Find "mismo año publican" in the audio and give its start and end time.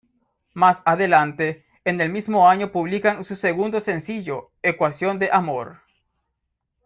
2.11-3.23